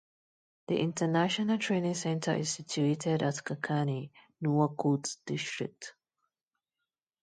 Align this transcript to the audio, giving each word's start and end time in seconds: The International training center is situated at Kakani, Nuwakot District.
The 0.67 0.79
International 0.79 1.59
training 1.59 1.93
center 1.93 2.33
is 2.33 2.49
situated 2.49 3.21
at 3.21 3.35
Kakani, 3.45 4.09
Nuwakot 4.43 5.15
District. 5.27 5.93